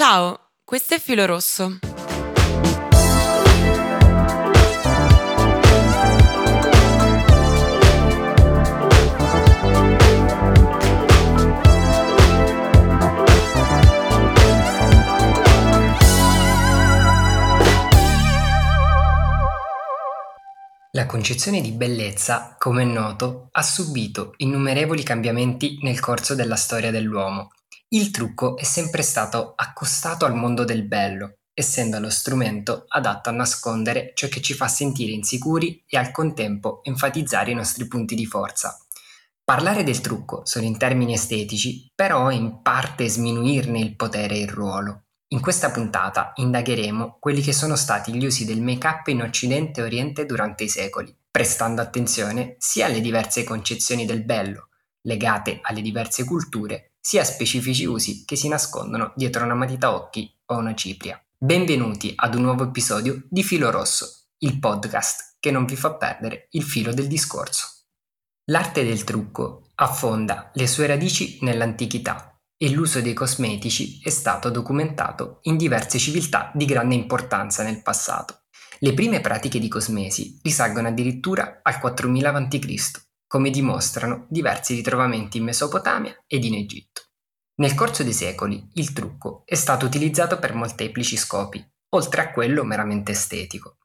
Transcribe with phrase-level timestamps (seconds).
[0.00, 1.80] Ciao, questo è Filo Rosso.
[20.92, 26.92] La concezione di bellezza, come è noto, ha subito innumerevoli cambiamenti nel corso della storia
[26.92, 27.48] dell'uomo.
[27.90, 33.32] Il trucco è sempre stato accostato al mondo del bello, essendo lo strumento adatto a
[33.32, 38.26] nascondere ciò che ci fa sentire insicuri e al contempo enfatizzare i nostri punti di
[38.26, 38.78] forza.
[39.42, 44.40] Parlare del trucco solo in termini estetici, però è in parte sminuirne il potere e
[44.40, 45.04] il ruolo.
[45.28, 49.84] In questa puntata indagheremo quelli che sono stati gli usi del make-up in Occidente e
[49.84, 54.68] Oriente durante i secoli, prestando attenzione sia alle diverse concezioni del bello,
[55.02, 60.58] legate alle diverse culture, sia specifici usi che si nascondono dietro una matita occhi o
[60.58, 61.18] una cipria.
[61.38, 66.48] Benvenuti ad un nuovo episodio di Filo Rosso, il podcast che non vi fa perdere
[66.50, 67.86] il filo del discorso.
[68.50, 75.38] L'arte del trucco affonda le sue radici nell'antichità e l'uso dei cosmetici è stato documentato
[75.44, 78.42] in diverse civiltà di grande importanza nel passato.
[78.80, 85.44] Le prime pratiche di cosmesi risalgono addirittura al 4000 a.C., come dimostrano diversi ritrovamenti in
[85.44, 87.02] Mesopotamia ed in Egitto.
[87.60, 92.64] Nel corso dei secoli il trucco è stato utilizzato per molteplici scopi, oltre a quello
[92.64, 93.76] meramente estetico.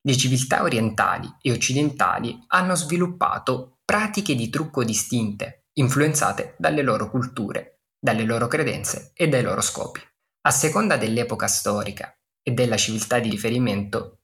[0.00, 7.78] Le civiltà orientali e occidentali hanno sviluppato pratiche di trucco distinte, influenzate dalle loro culture
[7.98, 10.00] dalle loro credenze e dai loro scopi.
[10.42, 14.20] A seconda dell'epoca storica e della civiltà di riferimento,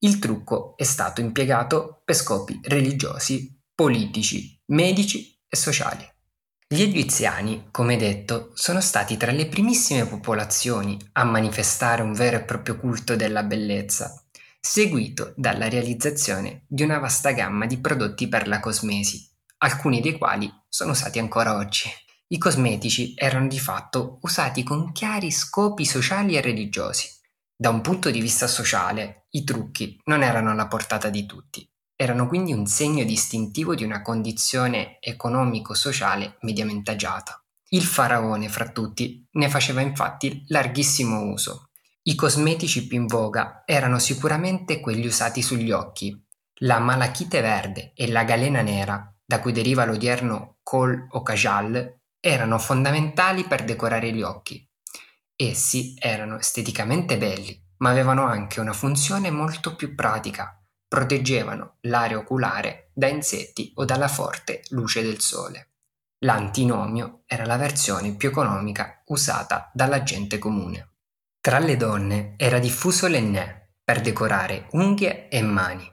[0.00, 6.08] il trucco è stato impiegato per scopi religiosi, politici, medici e sociali.
[6.68, 12.44] Gli egiziani, come detto, sono stati tra le primissime popolazioni a manifestare un vero e
[12.44, 14.22] proprio culto della bellezza,
[14.60, 20.48] seguito dalla realizzazione di una vasta gamma di prodotti per la cosmesi, alcuni dei quali
[20.68, 21.90] sono usati ancora oggi.
[22.28, 27.08] I cosmetici erano di fatto usati con chiari scopi sociali e religiosi.
[27.56, 32.26] Da un punto di vista sociale, i trucchi non erano alla portata di tutti, erano
[32.26, 37.42] quindi un segno distintivo di una condizione economico-sociale mediamente agiata.
[37.68, 41.70] Il faraone, fra tutti, ne faceva infatti larghissimo uso.
[42.02, 46.20] I cosmetici più in voga erano sicuramente quelli usati sugli occhi.
[46.60, 52.58] La malachite verde e la galena nera, da cui deriva l'odierno col o kajal, erano
[52.58, 54.68] fondamentali per decorare gli occhi.
[55.34, 60.61] Essi erano esteticamente belli, ma avevano anche una funzione molto più pratica.
[60.92, 65.68] Proteggevano l'area oculare da insetti o dalla forte luce del sole.
[66.18, 70.96] L'antinomio era la versione più economica usata dalla gente comune.
[71.40, 75.90] Tra le donne era diffuso l'ennè per decorare unghie e mani.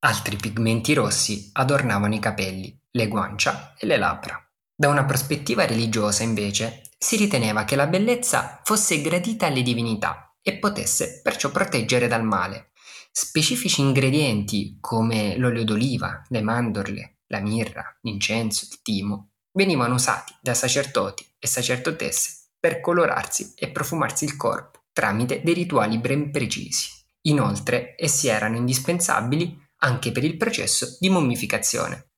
[0.00, 4.38] Altri pigmenti rossi adornavano i capelli, le guancia e le labbra.
[4.76, 10.58] Da una prospettiva religiosa, invece, si riteneva che la bellezza fosse gradita alle divinità e
[10.58, 12.71] potesse perciò proteggere dal male.
[13.14, 20.54] Specifici ingredienti come l'olio d'oliva, le mandorle, la mirra, l'incenso, il timo venivano usati da
[20.54, 26.88] sacerdoti e sacerdotesse per colorarsi e profumarsi il corpo tramite dei rituali ben precisi.
[27.26, 32.12] Inoltre, essi erano indispensabili anche per il processo di mummificazione,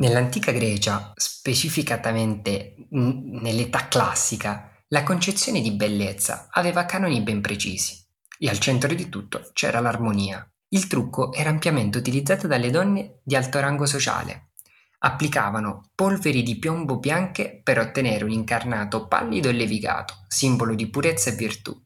[0.00, 7.98] Nell'antica Grecia, specificatamente nell'età classica, la concezione di bellezza aveva canoni ben precisi
[8.42, 10.48] e al centro di tutto c'era l'armonia.
[10.68, 14.52] Il trucco era ampiamente utilizzato dalle donne di alto rango sociale.
[15.00, 21.30] Applicavano polveri di piombo bianche per ottenere un incarnato pallido e levigato, simbolo di purezza
[21.30, 21.78] e virtù,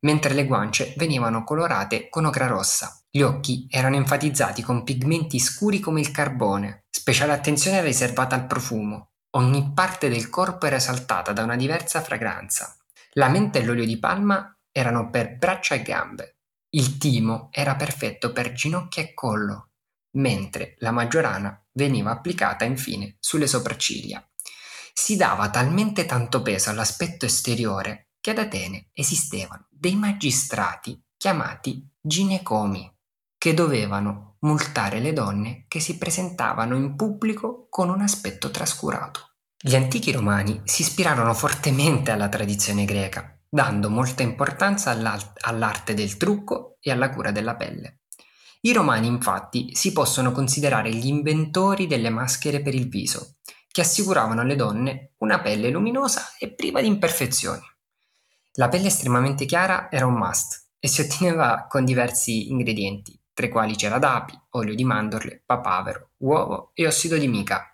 [0.00, 3.00] mentre le guance venivano colorate con ocra rossa.
[3.08, 8.46] Gli occhi erano enfatizzati con pigmenti scuri come il carbone, speciale attenzione era riservata al
[8.46, 9.12] profumo.
[9.36, 12.76] Ogni parte del corpo era esaltata da una diversa fragranza.
[13.12, 16.38] La menta e l'olio di palma erano per braccia e gambe.
[16.70, 19.70] Il timo era perfetto per ginocchia e collo,
[20.16, 24.28] mentre la maggiorana veniva applicata infine sulle sopracciglia.
[24.92, 32.92] Si dava talmente tanto peso all'aspetto esteriore che ad Atene esistevano dei magistrati chiamati ginecomi
[33.38, 39.34] che dovevano multare le donne che si presentavano in pubblico con un aspetto trascurato.
[39.56, 46.76] Gli antichi romani si ispirarono fortemente alla tradizione greca, dando molta importanza all'arte del trucco
[46.80, 48.00] e alla cura della pelle.
[48.62, 53.36] I romani infatti si possono considerare gli inventori delle maschere per il viso,
[53.70, 57.62] che assicuravano alle donne una pelle luminosa e priva di imperfezioni.
[58.54, 63.50] La pelle estremamente chiara era un must e si otteneva con diversi ingredienti, tra i
[63.50, 67.72] quali c'era d'api, olio di mandorle, papavero, uovo e ossido di mica.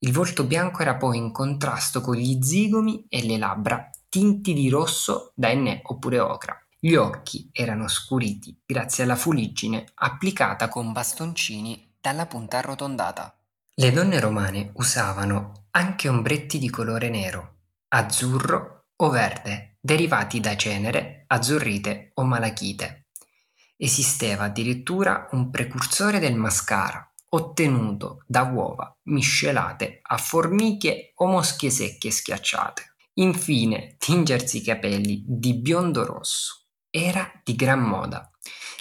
[0.00, 4.68] Il volto bianco era poi in contrasto con gli zigomi e le labbra tinti di
[4.68, 6.54] rosso da enne oppure ocra.
[6.78, 13.34] Gli occhi erano scuriti grazie alla fuliggine applicata con bastoncini dalla punta arrotondata.
[13.74, 17.58] Le donne romane usavano anche ombretti di colore nero,
[17.88, 23.06] azzurro o verde, derivati da cenere, azzurrite o malachite.
[23.76, 32.10] Esisteva addirittura un precursore del mascara, ottenuto da uova miscelate a formiche o mosche secche
[32.10, 32.89] schiacciate.
[33.20, 38.30] Infine, tingersi i capelli di biondo rosso era di gran moda.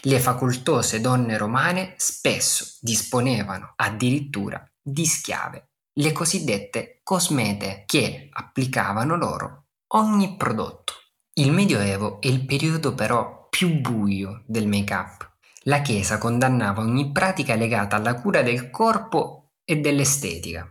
[0.03, 9.65] Le facoltose donne romane spesso disponevano addirittura di schiave, le cosiddette cosmete, che applicavano loro
[9.95, 10.93] ogni prodotto.
[11.33, 15.37] Il Medioevo è il periodo però più buio del make-up.
[15.63, 20.65] La Chiesa condannava ogni pratica legata alla cura del corpo e dell'estetica,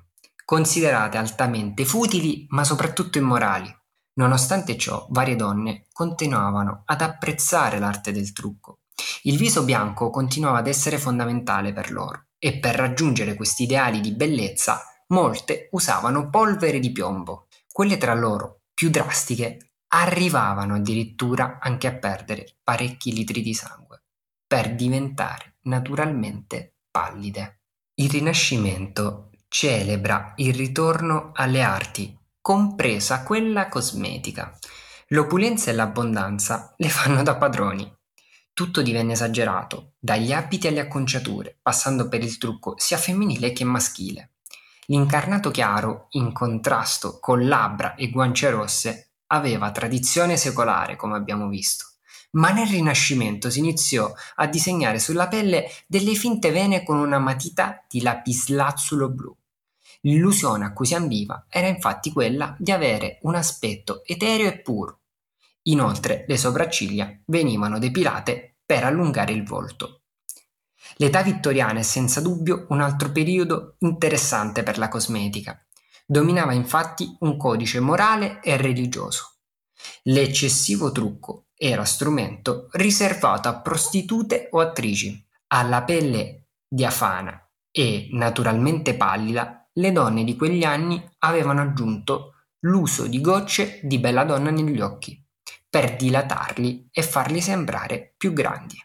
[0.48, 3.70] considerate altamente futili ma soprattutto immorali.
[4.14, 8.78] Nonostante ciò, varie donne continuavano ad apprezzare l'arte del trucco.
[9.24, 14.14] Il viso bianco continuava ad essere fondamentale per loro e per raggiungere questi ideali di
[14.14, 17.48] bellezza molte usavano polvere di piombo.
[17.70, 24.02] Quelle tra loro più drastiche arrivavano addirittura anche a perdere parecchi litri di sangue
[24.46, 27.60] per diventare naturalmente pallide.
[27.96, 34.56] Il Rinascimento celebra il ritorno alle arti compresa quella cosmetica.
[35.08, 37.90] L'opulenza e l'abbondanza le fanno da padroni.
[38.54, 44.32] Tutto divenne esagerato, dagli abiti alle acconciature, passando per il trucco sia femminile che maschile.
[44.86, 51.87] L'incarnato chiaro, in contrasto con labbra e guance rosse, aveva tradizione secolare, come abbiamo visto.
[52.30, 57.82] Ma nel Rinascimento si iniziò a disegnare sulla pelle delle finte vene con una matita
[57.88, 59.34] di lapislazzulo blu.
[60.02, 65.00] L'illusione a cui si ambiva era infatti quella di avere un aspetto etereo e puro.
[65.62, 70.02] Inoltre le sopracciglia venivano depilate per allungare il volto.
[70.96, 75.60] L'età vittoriana è senza dubbio un altro periodo interessante per la cosmetica.
[76.06, 79.36] Dominava infatti un codice morale e religioso.
[80.04, 85.26] L'eccessivo trucco era strumento riservato a prostitute o attrici.
[85.48, 93.20] Alla pelle diafana e naturalmente pallida le donne di quegli anni avevano aggiunto l'uso di
[93.20, 95.20] gocce di belladonna negli occhi,
[95.68, 98.76] per dilatarli e farli sembrare più grandi.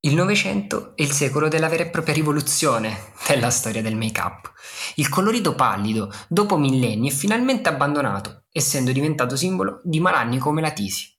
[0.00, 4.52] Il Novecento è il secolo della vera e propria rivoluzione della storia del make-up.
[4.96, 10.72] Il colorito pallido, dopo millenni, è finalmente abbandonato, essendo diventato simbolo di malanni come la
[10.72, 11.13] tisi.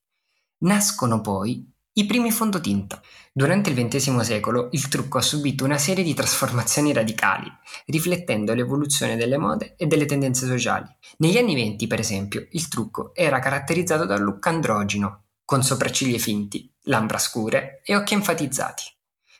[0.59, 3.01] Nascono poi i primi fondotinta.
[3.31, 7.51] Durante il XX secolo il trucco ha subito una serie di trasformazioni radicali,
[7.87, 10.87] riflettendo l'evoluzione delle mode e delle tendenze sociali.
[11.17, 16.73] Negli anni venti, per esempio, il trucco era caratterizzato dal look androgino, con sopracciglia finti,
[16.83, 18.83] labbra scure e occhi enfatizzati.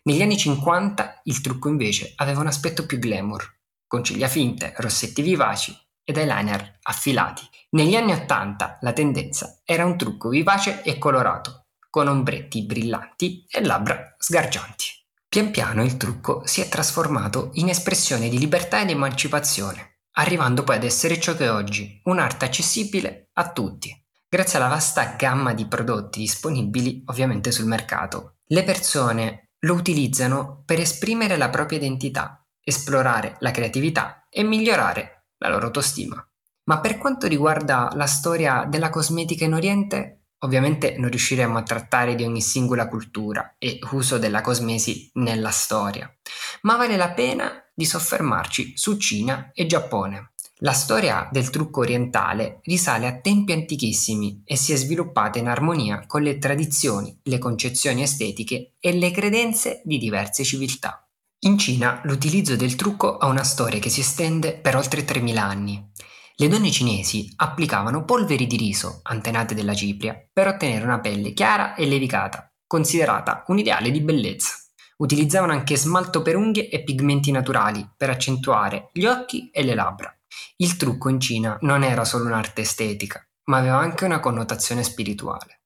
[0.04, 3.54] Negli anni 50 il trucco invece aveva un aspetto più glamour,
[3.88, 7.42] con ciglia finte, rossetti vivaci ed eyeliner affilati.
[7.76, 13.62] Negli anni 80 la tendenza era un trucco vivace e colorato, con ombretti brillanti e
[13.66, 14.86] labbra sgargianti.
[15.28, 20.78] Pian piano il trucco si è trasformato in espressione di libertà ed emancipazione, arrivando poi
[20.78, 23.94] ad essere ciò che è oggi, un'arte accessibile a tutti.
[24.26, 30.80] Grazie alla vasta gamma di prodotti disponibili ovviamente sul mercato, le persone lo utilizzano per
[30.80, 36.26] esprimere la propria identità, esplorare la creatività e migliorare la loro autostima.
[36.66, 42.14] Ma per quanto riguarda la storia della cosmetica in Oriente, Ovviamente non riusciremo a trattare
[42.14, 46.14] di ogni singola cultura e uso della cosmesi nella storia,
[46.62, 50.34] ma vale la pena di soffermarci su Cina e Giappone.
[50.60, 56.06] La storia del trucco orientale risale a tempi antichissimi e si è sviluppata in armonia
[56.06, 61.06] con le tradizioni, le concezioni estetiche e le credenze di diverse civiltà.
[61.40, 65.92] In Cina l'utilizzo del trucco ha una storia che si estende per oltre 3000 anni
[66.38, 71.76] le donne cinesi applicavano polveri di riso, antenate della cipria, per ottenere una pelle chiara
[71.76, 74.54] e levicata, considerata un ideale di bellezza.
[74.98, 80.14] Utilizzavano anche smalto per unghie e pigmenti naturali per accentuare gli occhi e le labbra.
[80.58, 85.64] Il trucco in Cina non era solo un'arte estetica, ma aveva anche una connotazione spirituale.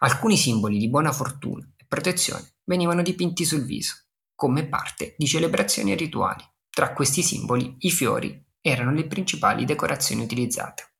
[0.00, 3.94] Alcuni simboli di buona fortuna e protezione venivano dipinti sul viso,
[4.36, 6.44] come parte di celebrazioni e rituali.
[6.70, 10.92] Tra questi simboli i fiori erano le principali decorazioni utilizzate.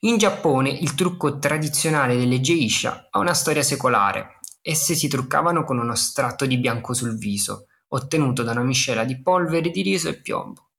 [0.00, 4.40] In Giappone il trucco tradizionale delle geisha ha una storia secolare.
[4.60, 9.22] Esse si truccavano con uno strato di bianco sul viso, ottenuto da una miscela di
[9.22, 10.70] polvere di riso e piombo.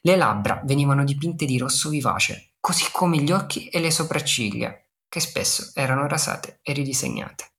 [0.00, 4.76] Le labbra venivano dipinte di rosso vivace, così come gli occhi e le sopracciglia,
[5.08, 7.53] che spesso erano rasate e ridisegnate.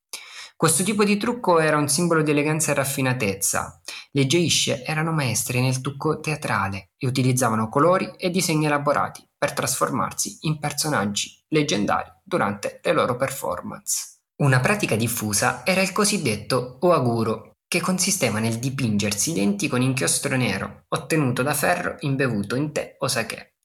[0.57, 3.81] Questo tipo di trucco era un simbolo di eleganza e raffinatezza.
[4.11, 10.37] Le geishe erano maestre nel trucco teatrale e utilizzavano colori e disegni elaborati per trasformarsi
[10.41, 14.21] in personaggi leggendari durante le loro performance.
[14.37, 20.37] Una pratica diffusa era il cosiddetto oaguro, che consisteva nel dipingersi i denti con inchiostro
[20.37, 23.57] nero, ottenuto da ferro imbevuto in tè o sake.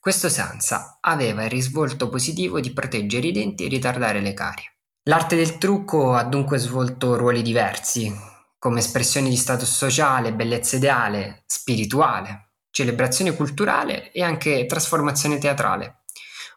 [0.00, 4.77] Questo senza aveva il risvolto positivo di proteggere i denti e ritardare le carie.
[5.08, 8.14] L'arte del trucco ha dunque svolto ruoli diversi,
[8.58, 16.00] come espressione di status sociale, bellezza ideale, spirituale, celebrazione culturale e anche trasformazione teatrale.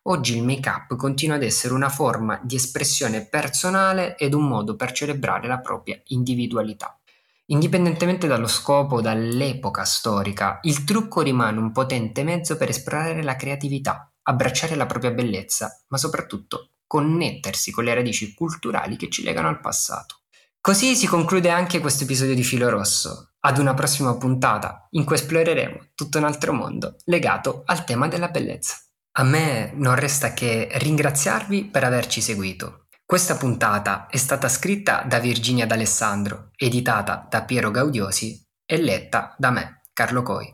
[0.03, 4.91] Oggi il make-up continua ad essere una forma di espressione personale ed un modo per
[4.91, 6.99] celebrare la propria individualità.
[7.45, 13.37] Indipendentemente dallo scopo o dall'epoca storica, il trucco rimane un potente mezzo per esplorare la
[13.37, 19.47] creatività, abbracciare la propria bellezza, ma soprattutto connettersi con le radici culturali che ci legano
[19.47, 20.23] al passato.
[20.59, 23.35] Così si conclude anche questo episodio di Filo Rosso.
[23.39, 28.27] Ad una prossima puntata in cui esploreremo tutto un altro mondo legato al tema della
[28.27, 28.75] bellezza.
[29.13, 32.87] A me non resta che ringraziarvi per averci seguito.
[33.05, 39.49] Questa puntata è stata scritta da Virginia D'Alessandro, editata da Piero Gaudiosi e letta da
[39.49, 40.53] me, Carlo Coi.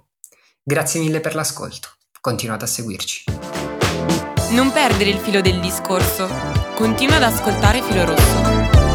[0.61, 1.89] Grazie mille per l'ascolto.
[2.21, 3.36] Continuate a seguirci.
[4.49, 6.29] Non perdere il filo del discorso.
[6.73, 8.86] Continua ad ascoltare Filo Rosso.